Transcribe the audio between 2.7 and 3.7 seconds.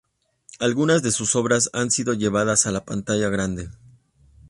la pantalla grande.